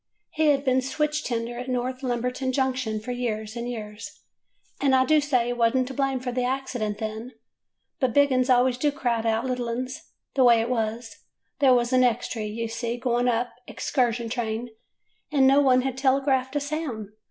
He 0.31 0.47
had 0.47 0.65
been 0.65 0.81
switch 0.81 1.23
tender 1.23 1.59
at 1.59 1.67
North 1.69 2.01
Lumberton 2.01 2.51
Junction 2.51 2.99
for 2.99 3.11
years 3.11 3.55
and 3.55 3.69
years, 3.69 4.21
and 4.81 4.95
I 4.95 5.05
do 5.05 5.21
say 5.21 5.45
he 5.45 5.53
was 5.53 5.77
n't 5.77 5.87
to 5.89 5.93
blame 5.93 6.19
for 6.19 6.31
the 6.31 6.43
accident 6.43 6.97
then; 6.97 7.33
but 7.99 8.11
big 8.11 8.31
'uns 8.33 8.49
always 8.49 8.79
do 8.79 8.91
crowd 8.91 9.27
out 9.27 9.45
little 9.45 9.67
'uns. 9.69 10.01
The 10.33 10.43
way 10.43 10.59
it 10.59 10.71
was— 10.71 11.17
there 11.59 11.75
was 11.75 11.93
an 11.93 12.03
extry, 12.03 12.45
you 12.47 12.67
see, 12.67 12.97
going 12.97 13.27
up, 13.27 13.51
a 13.67 13.73
'xcursion 13.75 14.31
train, 14.31 14.71
and 15.31 15.45
no 15.45 15.61
one 15.61 15.83
had 15.83 15.99
telegraphed 15.99 16.55
a 16.55 16.59
sound. 16.59 17.09